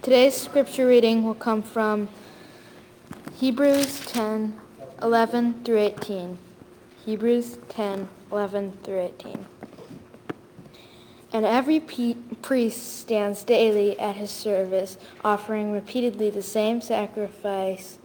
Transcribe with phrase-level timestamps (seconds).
[0.00, 2.08] Today's scripture reading will come from
[3.34, 4.58] Hebrews 10
[5.02, 6.38] 11 through 18.
[7.04, 9.46] Hebrews 10 11 through 18.
[11.32, 17.98] And every priest stands daily at his service, offering repeatedly the same sacrifices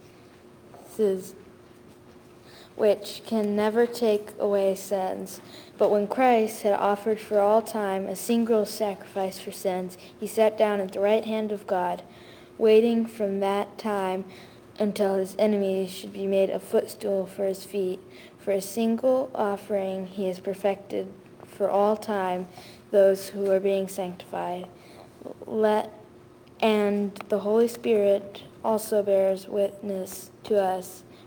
[2.76, 5.40] which can never take away sins.
[5.78, 10.58] But when Christ had offered for all time a single sacrifice for sins, he sat
[10.58, 12.02] down at the right hand of God,
[12.58, 14.24] waiting from that time
[14.78, 18.00] until his enemies should be made a footstool for his feet.
[18.38, 21.12] For a single offering he has perfected
[21.46, 22.48] for all time
[22.90, 24.66] those who are being sanctified.
[25.46, 25.92] Let
[26.60, 31.02] and the Holy Spirit also bears witness to us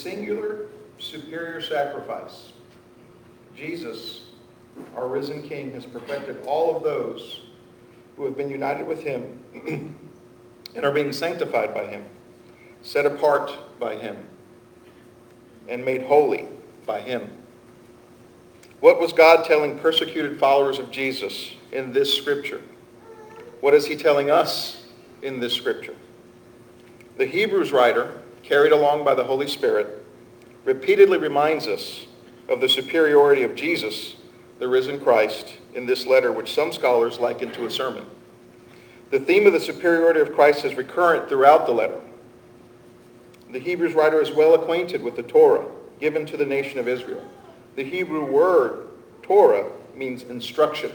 [0.00, 0.66] singular
[0.98, 2.52] superior sacrifice,
[3.56, 4.22] Jesus,
[4.96, 7.42] our risen King, has perfected all of those
[8.16, 9.42] who have been united with him
[10.74, 12.04] and are being sanctified by him,
[12.82, 14.16] set apart by him,
[15.68, 16.48] and made holy
[16.86, 17.30] by him.
[18.80, 22.62] What was God telling persecuted followers of Jesus in this scripture?
[23.60, 24.86] What is he telling us
[25.20, 25.94] in this scripture?
[27.18, 28.19] The Hebrews writer
[28.50, 30.04] carried along by the Holy Spirit,
[30.64, 32.06] repeatedly reminds us
[32.48, 34.16] of the superiority of Jesus,
[34.58, 38.04] the risen Christ, in this letter, which some scholars liken to a sermon.
[39.12, 42.00] The theme of the superiority of Christ is recurrent throughout the letter.
[43.52, 45.66] The Hebrews writer is well acquainted with the Torah
[46.00, 47.24] given to the nation of Israel.
[47.76, 48.88] The Hebrew word
[49.22, 50.90] Torah means instruction.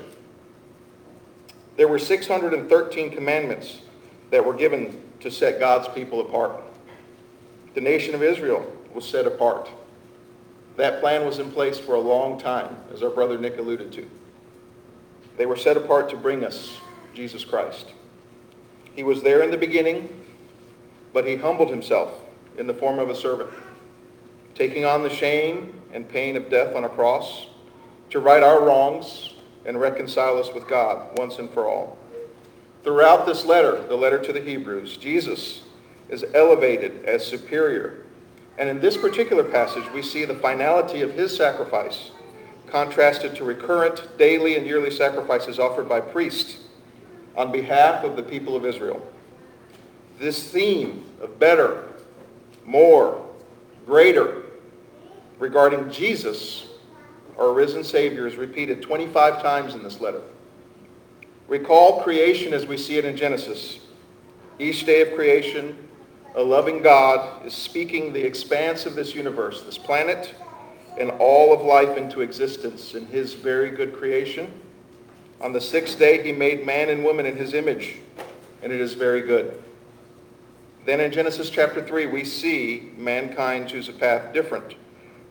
[1.78, 3.80] There were 613 commandments
[4.30, 6.62] that were given to set God's people apart
[7.76, 9.70] the nation of Israel was set apart.
[10.78, 14.10] That plan was in place for a long time, as our brother Nick alluded to.
[15.38, 16.78] They were set apart to bring us
[17.14, 17.92] Jesus Christ.
[18.96, 20.26] He was there in the beginning,
[21.14, 22.12] but he humbled himself
[22.58, 23.50] in the form of a servant,
[24.54, 27.48] taking on the shame and pain of death on a cross
[28.10, 29.34] to right our wrongs
[29.66, 31.98] and reconcile us with God once and for all.
[32.84, 35.62] Throughout this letter, the letter to the Hebrews, Jesus
[36.10, 38.06] is elevated as superior.
[38.58, 42.12] And in this particular passage, we see the finality of his sacrifice
[42.68, 46.58] contrasted to recurrent daily and yearly sacrifices offered by priests
[47.36, 49.06] on behalf of the people of Israel.
[50.20, 51.90] This theme of better,
[52.66, 53.26] more,
[53.86, 54.44] greater
[55.38, 56.68] regarding Jesus,
[57.38, 60.22] our risen Savior, is repeated 25 times in this letter.
[61.48, 63.80] Recall creation as we see it in Genesis.
[64.58, 65.85] Each day of creation
[66.36, 70.36] a loving God is speaking the expanse of this universe, this planet,
[71.00, 74.52] and all of life into existence in his very good creation.
[75.40, 77.96] On the sixth day, he made man and woman in his image,
[78.62, 79.62] and it is very good.
[80.86, 84.76] Then in Genesis chapter 3, we see mankind choose a path different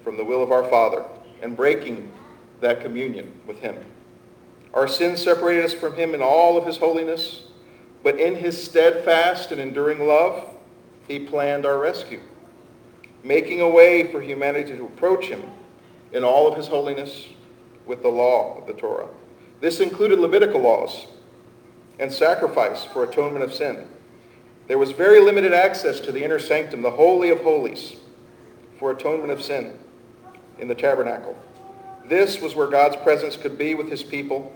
[0.02, 1.04] from the will of our Father
[1.42, 2.10] and breaking
[2.60, 3.76] that communion with him.
[4.72, 7.44] Our sins separated us from him in all of his holiness,
[8.02, 10.54] but in his steadfast and enduring love,
[11.08, 12.20] he planned our rescue,
[13.22, 15.42] making a way for humanity to approach him
[16.12, 17.26] in all of his holiness
[17.86, 19.08] with the law of the Torah.
[19.60, 21.06] This included Levitical laws
[21.98, 23.86] and sacrifice for atonement of sin.
[24.66, 27.96] There was very limited access to the inner sanctum, the Holy of Holies,
[28.78, 29.78] for atonement of sin
[30.58, 31.36] in the tabernacle.
[32.06, 34.54] This was where God's presence could be with his people,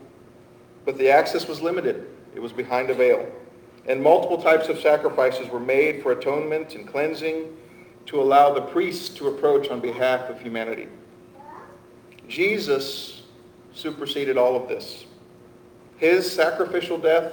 [0.85, 2.07] but the access was limited.
[2.35, 3.27] It was behind a veil
[3.89, 7.57] and multiple types of sacrifices were made for atonement and cleansing
[8.05, 10.89] to allow the priests to approach on behalf of humanity.
[12.29, 13.23] Jesus
[13.73, 15.07] superseded all of this.
[15.97, 17.33] His sacrificial death,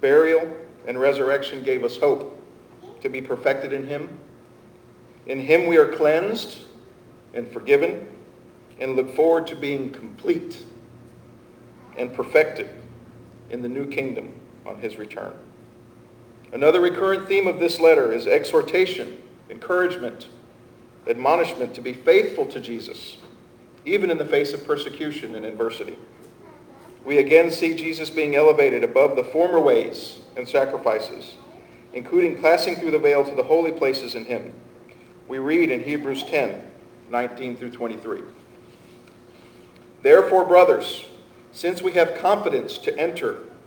[0.00, 0.56] burial,
[0.86, 2.42] and resurrection gave us hope
[3.02, 4.08] to be perfected in him.
[5.26, 6.62] In him we are cleansed
[7.34, 8.08] and forgiven
[8.80, 10.64] and look forward to being complete
[11.98, 12.70] and perfected
[13.50, 14.32] in the new kingdom
[14.66, 15.32] on his return.
[16.52, 19.18] Another recurrent theme of this letter is exhortation,
[19.48, 20.28] encouragement,
[21.06, 23.16] admonishment to be faithful to Jesus,
[23.84, 25.96] even in the face of persecution and adversity.
[27.04, 31.34] We again see Jesus being elevated above the former ways and sacrifices,
[31.94, 34.52] including passing through the veil to the holy places in him.
[35.26, 36.62] We read in Hebrews 10,
[37.10, 38.20] 19 through 23.
[40.02, 41.06] Therefore, brothers,
[41.52, 43.38] since we have confidence to enter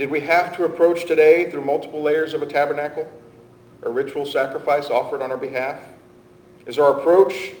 [0.00, 3.06] Did we have to approach today through multiple layers of a tabernacle,
[3.82, 5.78] a ritual sacrifice offered on our behalf?
[6.64, 7.52] Is our approach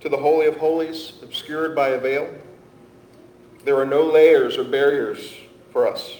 [0.00, 2.34] to the Holy of Holies obscured by a veil?
[3.64, 5.36] There are no layers or barriers
[5.70, 6.16] for us.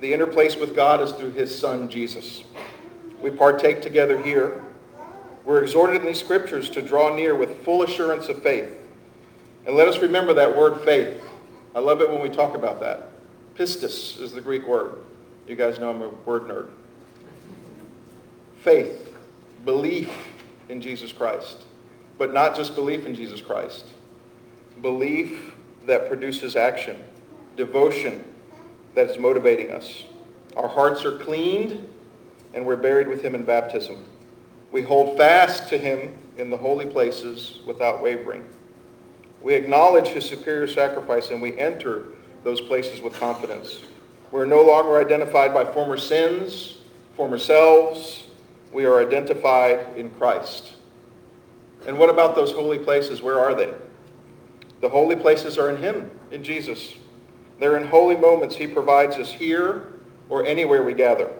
[0.00, 2.44] The inner place with God is through his Son, Jesus.
[3.20, 4.64] We partake together here.
[5.44, 8.70] We're exhorted in these scriptures to draw near with full assurance of faith.
[9.66, 11.22] And let us remember that word faith.
[11.74, 13.07] I love it when we talk about that.
[13.58, 14.98] Pistis is the Greek word.
[15.48, 16.68] You guys know I'm a word nerd.
[18.60, 19.16] Faith,
[19.64, 20.10] belief
[20.68, 21.64] in Jesus Christ.
[22.18, 23.86] But not just belief in Jesus Christ.
[24.80, 25.54] Belief
[25.86, 27.02] that produces action,
[27.56, 28.24] devotion
[28.94, 30.04] that is motivating us.
[30.56, 31.88] Our hearts are cleaned
[32.54, 34.04] and we're buried with him in baptism.
[34.70, 38.44] We hold fast to him in the holy places without wavering.
[39.42, 42.04] We acknowledge his superior sacrifice and we enter
[42.44, 43.80] those places with confidence.
[44.30, 46.78] We're no longer identified by former sins,
[47.16, 48.24] former selves.
[48.72, 50.74] We are identified in Christ.
[51.86, 53.22] And what about those holy places?
[53.22, 53.72] Where are they?
[54.80, 56.94] The holy places are in him, in Jesus.
[57.58, 59.94] They're in holy moments he provides us here
[60.28, 61.30] or anywhere we gather.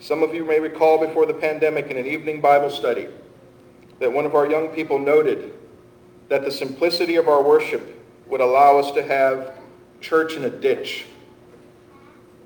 [0.00, 3.08] Some of you may recall before the pandemic in an evening Bible study
[3.98, 5.54] that one of our young people noted
[6.28, 9.54] that the simplicity of our worship would allow us to have
[10.02, 11.06] church in a ditch.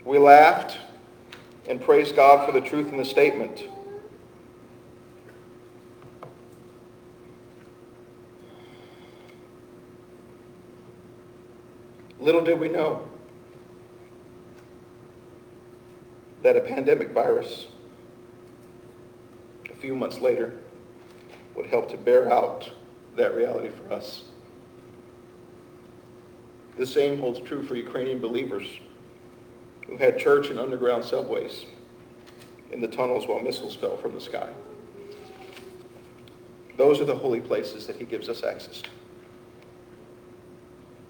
[0.04, 0.76] We laughed
[1.68, 3.64] and praised God for the truth in the statement.
[12.20, 13.08] Little did we know
[16.42, 17.66] that a pandemic virus
[19.70, 20.54] a few months later
[21.54, 22.70] would help to bear out
[23.16, 24.24] that reality for us.
[26.76, 28.66] The same holds true for Ukrainian believers
[29.86, 31.64] who had church in underground subways
[32.72, 34.48] in the tunnels while missiles fell from the sky.
[36.76, 38.90] Those are the holy places that he gives us access to.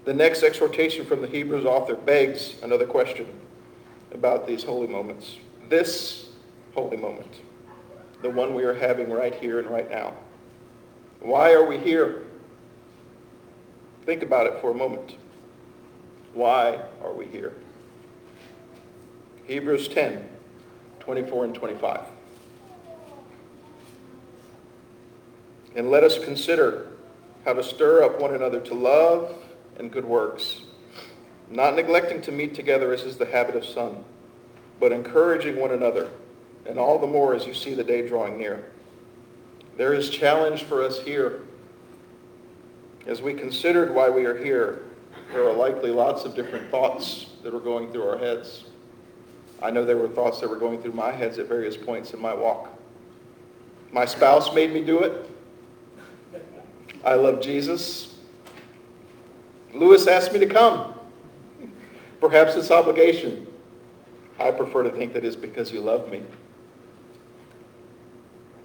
[0.05, 3.27] The next exhortation from the Hebrews author begs another question
[4.13, 5.37] about these holy moments.
[5.67, 6.29] This
[6.73, 7.41] holy moment,
[8.21, 10.13] the one we are having right here and right now.
[11.19, 12.23] Why are we here?
[14.05, 15.17] Think about it for a moment.
[16.37, 17.51] Why are we here?
[19.47, 20.23] Hebrews 10,
[20.99, 22.01] 24 and 25.
[25.75, 26.91] And let us consider
[27.43, 29.33] how to stir up one another to love
[29.79, 30.61] and good works,
[31.49, 34.05] not neglecting to meet together as is the habit of some,
[34.79, 36.07] but encouraging one another,
[36.67, 38.63] and all the more as you see the day drawing near.
[39.75, 41.39] There is challenge for us here.
[43.07, 44.83] As we considered why we are here,
[45.31, 48.65] there are likely lots of different thoughts that are going through our heads.
[49.61, 52.21] I know there were thoughts that were going through my heads at various points in
[52.21, 52.69] my walk.
[53.91, 55.29] My spouse made me do it.
[57.03, 58.15] I love Jesus.
[59.73, 60.93] Lewis asked me to come.
[62.19, 63.47] Perhaps it's obligation.
[64.39, 66.23] I prefer to think that it's because you love me.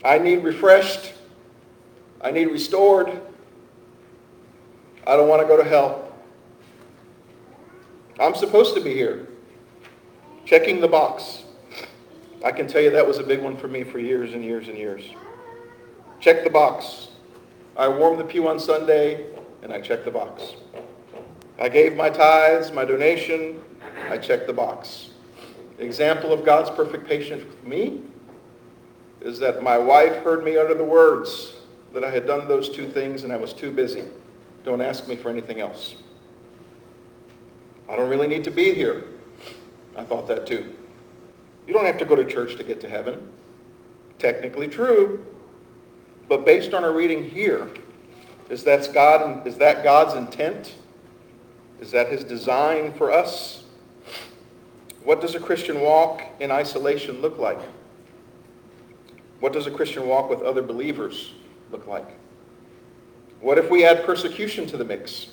[0.05, 1.15] I need refreshed.
[2.21, 3.21] I need restored.
[5.07, 6.02] I don't want to go to hell.
[8.21, 9.29] I'm supposed to be here.
[10.45, 11.45] Checking the box.
[12.45, 14.69] I can tell you that was a big one for me for years and years
[14.69, 15.05] and years.
[16.21, 17.09] Check the box.
[17.77, 19.27] I warm the pew on Sunday
[19.63, 20.55] and I check the box.
[21.61, 23.63] I gave my tithes, my donation,
[24.11, 25.11] I checked the box.
[25.79, 28.03] Example of God's perfect patience with me
[29.21, 31.55] is that my wife heard me utter the words
[31.93, 34.05] that I had done those two things and I was too busy.
[34.65, 35.97] Don't ask me for anything else.
[37.93, 39.05] I don't really need to be here.
[39.95, 40.75] I thought that too.
[41.67, 43.29] You don't have to go to church to get to heaven.
[44.19, 45.27] Technically true.
[46.27, 47.69] But based on our reading here,
[48.53, 50.75] Is that, God, is that God's intent?
[51.81, 53.65] Is that his design for us?
[55.05, 57.61] What does a Christian walk in isolation look like?
[59.41, 61.33] What does a Christian walk with other believers
[61.71, 62.07] look like?
[63.41, 65.29] What if we add persecution to the mix?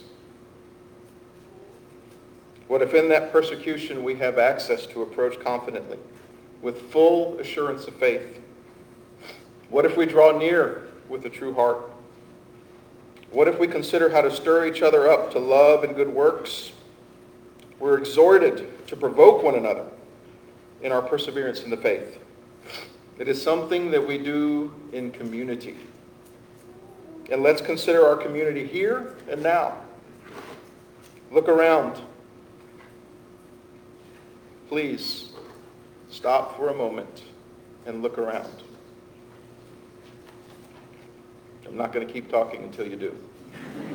[2.69, 5.97] What if in that persecution we have access to approach confidently
[6.61, 8.39] with full assurance of faith?
[9.69, 11.91] What if we draw near with a true heart?
[13.31, 16.71] What if we consider how to stir each other up to love and good works?
[17.79, 19.85] We're exhorted to provoke one another
[20.83, 22.19] in our perseverance in the faith.
[23.17, 25.75] It is something that we do in community.
[27.31, 29.75] And let's consider our community here and now.
[31.31, 31.99] Look around.
[34.69, 35.29] Please
[36.11, 37.23] stop for a moment
[37.87, 38.53] and look around.
[41.65, 43.17] I'm not going to keep talking until you do.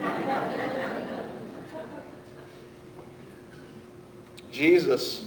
[4.51, 5.27] Jesus,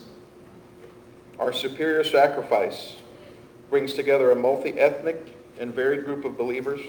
[1.39, 2.97] our superior sacrifice,
[3.69, 6.81] brings together a multi-ethnic and varied group of believers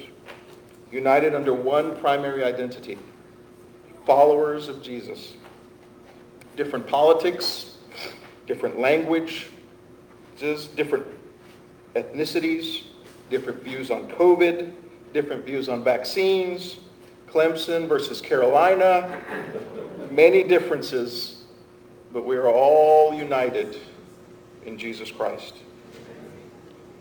[0.90, 2.98] united under one primary identity,
[4.04, 5.34] followers of Jesus.
[6.56, 7.77] Different politics,
[8.48, 9.50] different language,
[10.40, 11.06] different
[11.94, 12.84] ethnicities,
[13.28, 14.72] different views on COVID,
[15.12, 16.78] different views on vaccines,
[17.28, 19.20] Clemson versus Carolina,
[20.10, 21.44] many differences,
[22.10, 23.76] but we are all united
[24.64, 25.54] in Jesus Christ.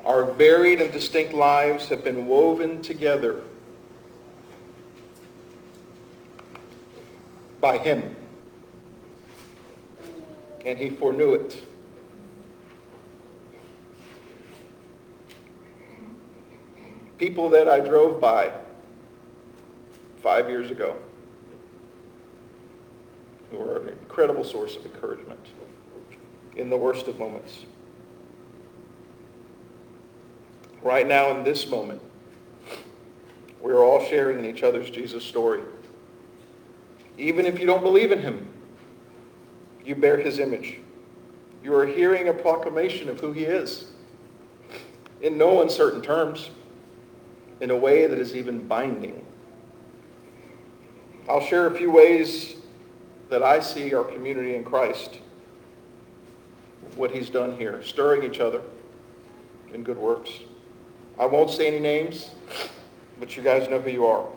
[0.04, 3.42] Our varied and distinct lives have been woven together
[7.62, 8.16] by him
[10.68, 11.64] and he foreknew it.
[17.18, 18.52] People that I drove by
[20.22, 20.98] five years ago
[23.50, 25.40] who were an incredible source of encouragement
[26.58, 27.60] in the worst of moments.
[30.82, 32.02] Right now, in this moment,
[33.62, 35.62] we are all sharing in each other's Jesus story.
[37.18, 38.48] Even if you don't believe in him,
[39.88, 40.80] you bear his image.
[41.64, 43.86] You are hearing a proclamation of who he is
[45.22, 46.52] in no uncertain terms,
[47.62, 49.26] in a way that is even binding.
[51.28, 52.56] I'll share a few ways
[53.30, 55.20] that I see our community in Christ,
[56.96, 58.62] what he's done here, stirring each other
[59.74, 60.30] in good works.
[61.20, 62.30] I won't say any names,
[63.20, 64.28] but you guys know who you are.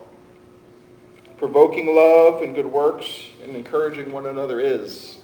[1.37, 3.07] Provoking love and good works
[3.43, 5.21] and encouraging one another is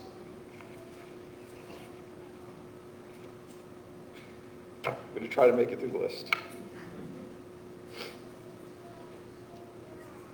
[4.84, 6.32] going to try to make it through the list.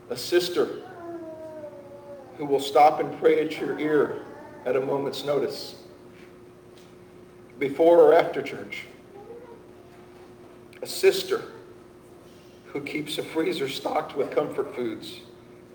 [0.09, 0.81] A sister
[2.37, 4.21] who will stop and pray at your ear
[4.65, 5.75] at a moment's notice,
[7.59, 8.85] before or after church.
[10.81, 11.51] A sister
[12.67, 15.19] who keeps a freezer stocked with comfort foods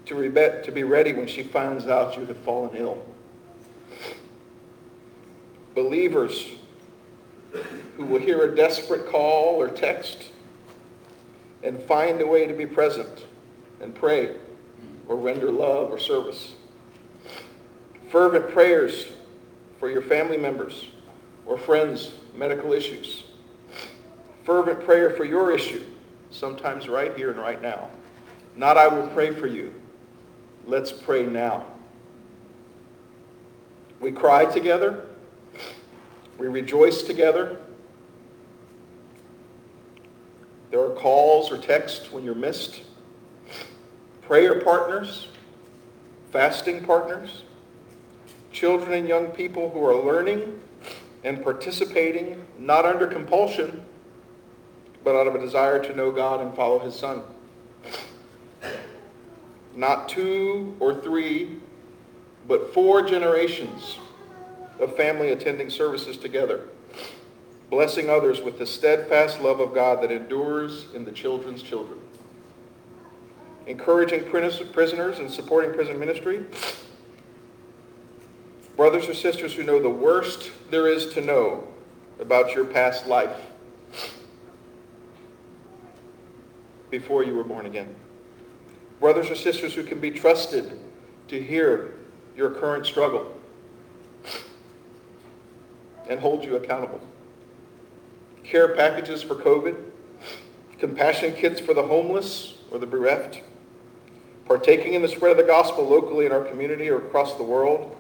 [0.07, 3.05] to, to be ready when she finds out you have fallen ill.
[5.75, 6.49] Believers
[7.97, 10.31] who will hear a desperate call or text
[11.63, 13.27] and find a way to be present
[13.81, 14.37] and pray
[15.09, 16.53] or render love or service.
[18.11, 19.07] Fervent prayers
[19.79, 20.87] for your family members
[21.47, 23.25] or friends' medical issues.
[24.45, 25.85] Fervent prayer for your issue,
[26.31, 27.91] sometimes right here and right now.
[28.57, 29.75] Not I will pray for you.
[30.67, 31.67] Let's pray now.
[34.01, 35.08] We cry together.
[36.39, 37.59] We rejoice together.
[40.71, 42.83] There are calls or texts when you're missed.
[44.23, 45.29] Prayer partners,
[46.31, 47.43] fasting partners,
[48.53, 50.61] children and young people who are learning
[51.25, 53.85] and participating, not under compulsion,
[55.03, 57.23] but out of a desire to know God and follow his son.
[59.75, 61.57] Not two or three,
[62.47, 63.99] but four generations
[64.81, 66.69] of family attending services together
[67.71, 71.99] blessing others with the steadfast love of God that endures in the children's children.
[73.67, 76.45] Encouraging prisoners and supporting prison ministry.
[78.77, 81.67] Brothers or sisters who know the worst there is to know
[82.21, 83.37] about your past life
[86.91, 87.95] before you were born again.
[89.01, 90.79] Brothers or sisters who can be trusted
[91.29, 91.95] to hear
[92.35, 93.38] your current struggle
[96.09, 97.01] and hold you accountable
[98.49, 99.77] care packages for COVID,
[100.79, 103.43] compassion kits for the homeless or the bereft,
[104.47, 107.95] partaking in the spread of the gospel locally in our community or across the world.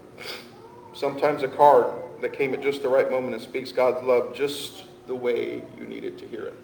[0.94, 4.84] Sometimes a card that came at just the right moment and speaks God's love just
[5.06, 6.54] the way you needed to hear it.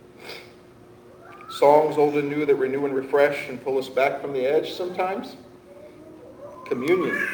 [1.50, 4.72] Songs old and new that renew and refresh and pull us back from the edge
[4.72, 5.36] sometimes.
[6.64, 7.28] Communion,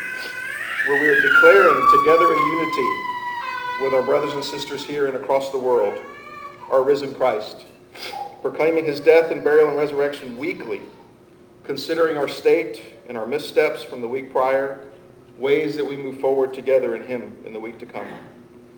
[0.88, 3.09] where we are declaring together in unity
[3.80, 5.98] with our brothers and sisters here and across the world
[6.70, 7.64] our risen Christ,
[8.42, 10.80] proclaiming his death and burial and resurrection weekly,
[11.64, 14.86] considering our state and our missteps from the week prior,
[15.36, 18.06] ways that we move forward together in him in the week to come.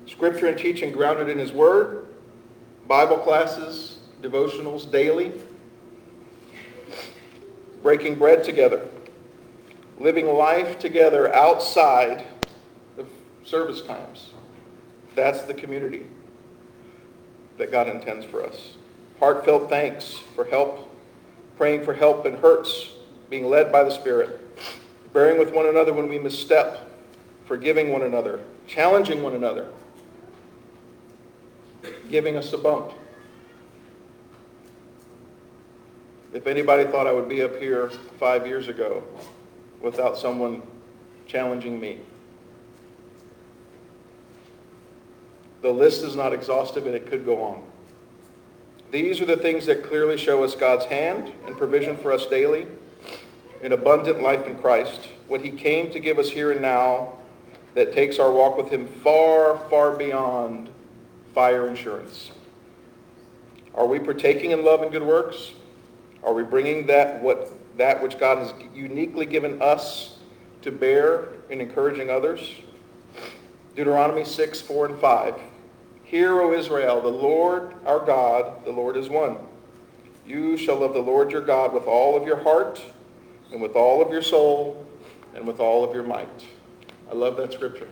[0.07, 2.07] Scripture and teaching grounded in his word,
[2.89, 5.33] Bible classes, devotionals daily,
[7.83, 8.89] breaking bread together,
[9.99, 12.25] living life together outside
[12.97, 13.07] of
[13.45, 14.32] service times.
[15.15, 16.07] That's the community
[17.59, 18.77] that God intends for us.
[19.19, 20.91] Heartfelt thanks for help,
[21.57, 22.91] praying for help in hurts,
[23.31, 24.41] being led by the Spirit,
[25.13, 26.91] bearing with one another when we misstep,
[27.47, 29.69] forgiving one another, challenging one another,
[32.11, 32.93] giving us a bump.
[36.33, 39.05] If anybody thought I would be up here five years ago
[39.81, 40.63] without someone
[41.27, 42.01] challenging me,
[45.63, 47.63] the list is not exhaustive and it could go on.
[48.91, 52.67] These are the things that clearly show us God's hand and provision for us daily
[53.63, 57.15] in abundant life in Christ, what he came to give us here and now
[57.75, 60.69] that takes our walk with him far, far beyond
[61.35, 62.33] fire insurance.
[63.75, 65.53] Are we partaking in love and good works?
[66.23, 70.19] Are we bringing that, what, that which God has uniquely given us
[70.61, 72.57] to bear in encouraging others?
[73.75, 75.35] Deuteronomy 6, 4, and 5.
[76.13, 79.39] Hear, O Israel, the Lord our God, the Lord is one.
[80.27, 82.83] You shall love the Lord your God with all of your heart,
[83.51, 84.87] and with all of your soul,
[85.35, 86.45] and with all of your might.
[87.11, 87.89] I love that scripture.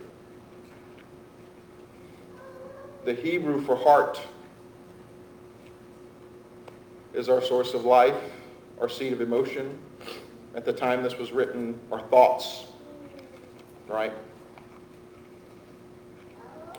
[3.05, 4.21] The Hebrew for heart
[7.15, 8.21] is our source of life,
[8.79, 9.79] our seat of emotion.
[10.53, 12.65] At the time this was written, our thoughts,
[13.87, 14.13] right?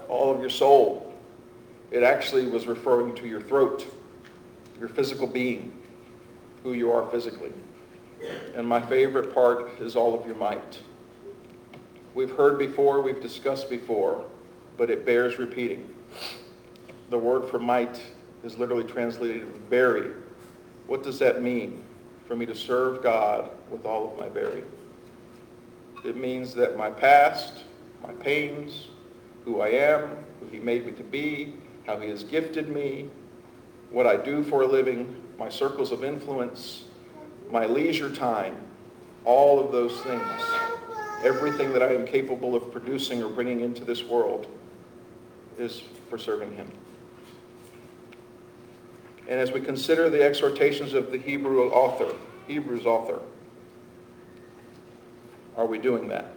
[0.08, 1.11] All of your soul,
[1.92, 3.86] it actually was referring to your throat,
[4.80, 5.72] your physical being,
[6.62, 7.52] who you are physically.
[8.56, 10.78] And my favorite part is all of your might.
[12.14, 14.24] We've heard before, we've discussed before,
[14.78, 15.94] but it bears repeating.
[17.10, 18.00] The word for might
[18.42, 20.12] is literally translated very.
[20.86, 21.84] What does that mean?
[22.26, 24.64] For me to serve God with all of my very.
[26.04, 27.64] It means that my past,
[28.02, 28.88] my pains,
[29.44, 31.54] who I am, who he made me to be,
[31.86, 33.08] how he has gifted me,
[33.90, 36.84] what I do for a living, my circles of influence,
[37.50, 38.56] my leisure time,
[39.24, 40.22] all of those things,
[41.24, 44.46] everything that I am capable of producing or bringing into this world
[45.58, 46.70] is for serving him.
[49.28, 52.14] And as we consider the exhortations of the Hebrew author,
[52.48, 53.20] Hebrews author,
[55.56, 56.34] are we doing that?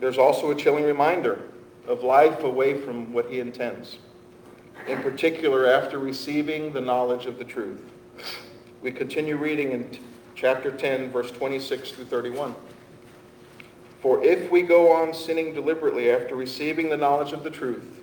[0.00, 1.40] There's also a chilling reminder
[1.86, 3.98] of life away from what he intends.
[4.86, 7.80] In particular, after receiving the knowledge of the truth.
[8.82, 9.98] We continue reading in
[10.34, 12.54] chapter 10, verse 26 through 31.
[14.00, 18.00] For if we go on sinning deliberately after receiving the knowledge of the truth,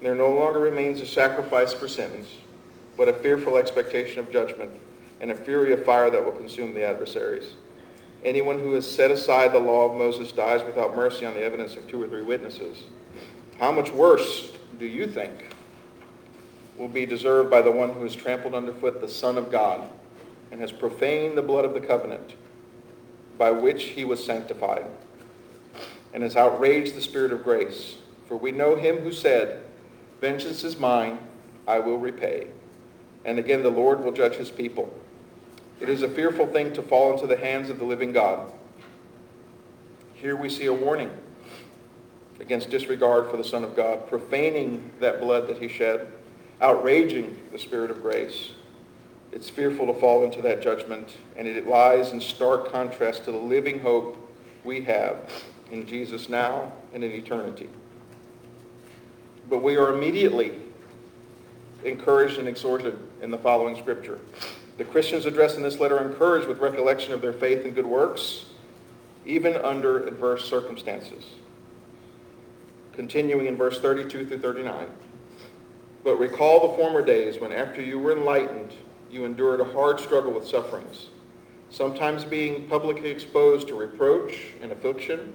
[0.00, 2.28] there no longer remains a sacrifice for sins,
[2.96, 4.70] but a fearful expectation of judgment
[5.20, 7.54] and a fury of fire that will consume the adversaries.
[8.24, 11.76] Anyone who has set aside the law of Moses dies without mercy on the evidence
[11.76, 12.84] of two or three witnesses.
[13.58, 15.54] How much worse do you think
[16.78, 19.88] will be deserved by the one who has trampled underfoot the Son of God
[20.50, 22.34] and has profaned the blood of the covenant
[23.36, 24.86] by which he was sanctified
[26.14, 27.96] and has outraged the Spirit of grace?
[28.26, 29.62] For we know him who said,
[30.20, 31.18] Vengeance is mine,
[31.68, 32.46] I will repay.
[33.24, 34.92] And again, the Lord will judge his people.
[35.80, 38.52] It is a fearful thing to fall into the hands of the living God.
[40.14, 41.10] Here we see a warning
[42.40, 46.06] against disregard for the Son of God, profaning that blood that he shed,
[46.60, 48.50] outraging the Spirit of grace.
[49.32, 53.38] It's fearful to fall into that judgment, and it lies in stark contrast to the
[53.38, 54.16] living hope
[54.62, 55.30] we have
[55.70, 57.68] in Jesus now and in eternity.
[59.50, 60.52] But we are immediately
[61.84, 64.20] encouraged and exhorted in the following scripture.
[64.76, 67.86] The Christians addressed in this letter are encouraged with recollection of their faith and good
[67.86, 68.46] works,
[69.24, 71.24] even under adverse circumstances.
[72.92, 74.86] Continuing in verse 32 through 39.
[76.02, 78.72] But recall the former days when after you were enlightened,
[79.10, 81.08] you endured a hard struggle with sufferings
[81.74, 85.34] sometimes being publicly exposed to reproach and affliction,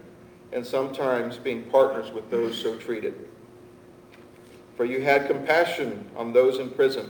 [0.54, 3.28] and sometimes being partners with those so treated.
[4.78, 7.10] For you had compassion on those in prison,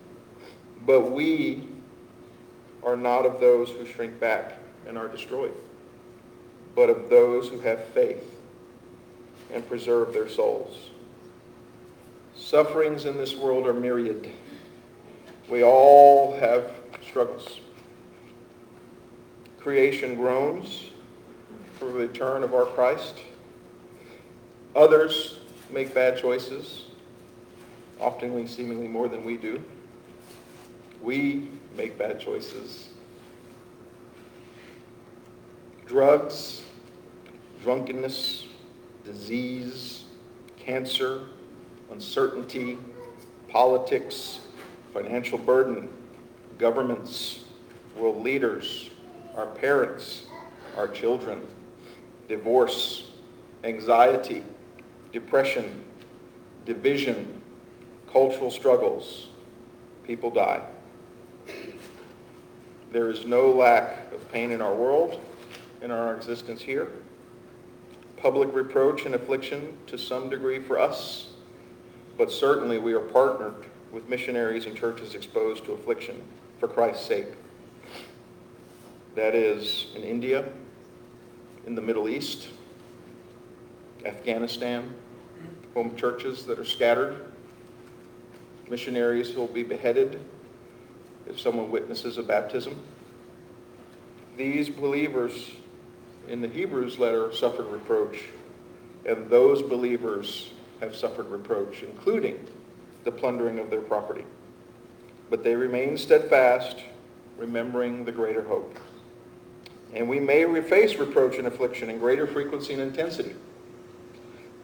[0.85, 1.67] But we
[2.83, 5.53] are not of those who shrink back and are destroyed,
[6.75, 8.39] but of those who have faith
[9.53, 10.89] and preserve their souls.
[12.35, 14.31] Sufferings in this world are myriad.
[15.49, 16.71] We all have
[17.07, 17.59] struggles.
[19.59, 20.85] Creation groans
[21.77, 23.19] for the return of our Christ.
[24.75, 25.39] Others
[25.69, 26.85] make bad choices,
[27.99, 29.63] often seemingly more than we do.
[31.01, 32.89] We make bad choices.
[35.87, 36.61] Drugs,
[37.63, 38.45] drunkenness,
[39.03, 40.03] disease,
[40.57, 41.23] cancer,
[41.91, 42.77] uncertainty,
[43.49, 44.39] politics,
[44.93, 45.89] financial burden,
[46.57, 47.45] governments,
[47.97, 48.89] world leaders,
[49.35, 50.25] our parents,
[50.77, 51.41] our children,
[52.27, 53.09] divorce,
[53.63, 54.43] anxiety,
[55.11, 55.83] depression,
[56.65, 57.41] division,
[58.11, 59.27] cultural struggles.
[60.05, 60.61] People die.
[62.91, 65.21] There is no lack of pain in our world,
[65.81, 66.91] in our existence here.
[68.17, 71.29] Public reproach and affliction to some degree for us,
[72.17, 76.21] but certainly we are partnered with missionaries and churches exposed to affliction
[76.59, 77.27] for Christ's sake.
[79.15, 80.49] That is in India,
[81.65, 82.49] in the Middle East,
[84.05, 84.93] Afghanistan,
[85.73, 87.31] home churches that are scattered,
[88.69, 90.19] missionaries who will be beheaded
[91.27, 92.79] if someone witnesses a baptism.
[94.37, 95.51] These believers
[96.27, 98.23] in the Hebrews letter suffered reproach,
[99.05, 102.39] and those believers have suffered reproach, including
[103.03, 104.25] the plundering of their property.
[105.29, 106.77] But they remain steadfast,
[107.37, 108.77] remembering the greater hope.
[109.93, 113.35] And we may face reproach and affliction in greater frequency and intensity.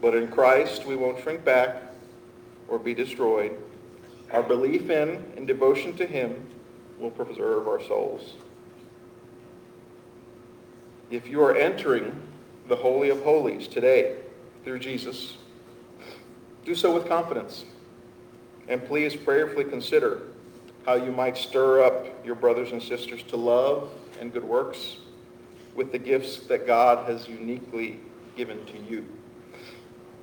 [0.01, 1.81] But in Christ, we won't shrink back
[2.67, 3.57] or be destroyed.
[4.31, 6.47] Our belief in and devotion to him
[6.99, 8.33] will preserve our souls.
[11.09, 12.21] If you are entering
[12.67, 14.17] the Holy of Holies today
[14.65, 15.37] through Jesus,
[16.65, 17.63] do so with confidence.
[18.67, 20.23] And please prayerfully consider
[20.85, 24.97] how you might stir up your brothers and sisters to love and good works
[25.75, 28.01] with the gifts that God has uniquely
[28.35, 29.07] given to you.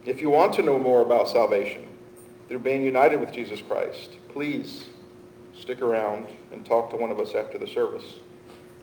[0.05, 1.87] If you want to know more about salvation
[2.55, 4.85] through being united with Jesus Christ, please
[5.59, 8.05] stick around and talk to one of us after the service.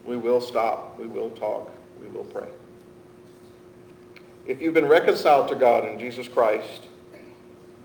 [0.03, 0.99] We will stop.
[0.99, 1.71] We will talk.
[2.01, 2.49] We will pray.
[4.45, 6.81] If you've been reconciled to God in Jesus Christ,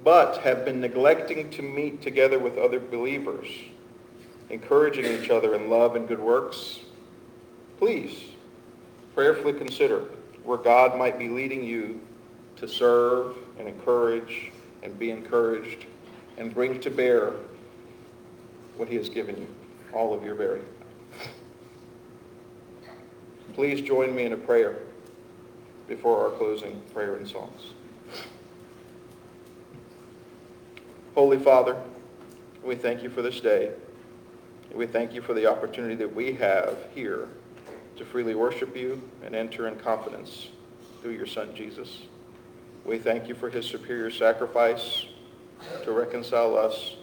[0.03, 3.47] but have been neglecting to meet together with other believers,
[4.51, 6.81] encouraging each other in love and good works,
[7.79, 8.25] please
[9.15, 10.07] prayerfully consider
[10.43, 12.01] where God might be leading you
[12.57, 14.51] to serve and encourage
[14.83, 15.87] and be encouraged
[16.39, 17.33] and bring to bear
[18.77, 19.49] what he has given you,
[19.93, 20.61] all of your very.
[23.55, 24.77] Please join me in a prayer
[25.89, 27.73] before our closing prayer and songs.
[31.15, 31.81] Holy Father,
[32.63, 33.73] we thank you for this day.
[34.75, 37.29] We thank you for the opportunity that we have here
[37.97, 40.49] to freely worship you and enter in confidence
[41.01, 42.03] through your Son, Jesus.
[42.87, 45.07] We thank you for his superior sacrifice
[45.83, 46.95] to reconcile us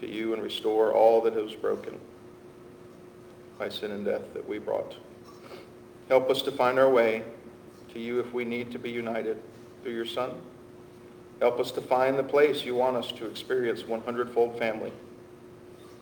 [0.00, 1.98] to you and restore all that was broken
[3.58, 4.96] by sin and death that we brought.
[6.08, 7.24] Help us to find our way
[7.92, 9.42] to you if we need to be united
[9.82, 10.32] through your Son.
[11.40, 14.92] Help us to find the place you want us to experience 100-fold family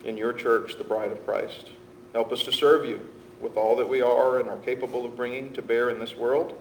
[0.05, 1.71] in your church, the bride of Christ.
[2.13, 3.05] Help us to serve you
[3.41, 6.57] with all that we are and are capable of bringing to bear in this world.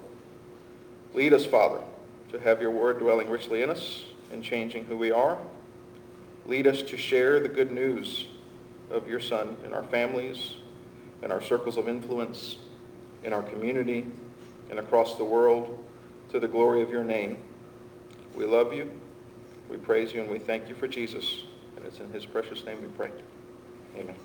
[1.14, 1.80] Lead us, Father,
[2.30, 5.38] to have your word dwelling richly in us and changing who we are.
[6.46, 8.26] Lead us to share the good news
[8.90, 10.54] of your Son in our families,
[11.22, 12.56] in our circles of influence,
[13.24, 14.06] in our community,
[14.70, 15.84] and across the world
[16.30, 17.38] to the glory of your name.
[18.34, 18.90] We love you,
[19.68, 21.42] we praise you, and we thank you for Jesus.
[21.76, 23.10] And it's in his precious name we pray.
[23.96, 24.16] Amen.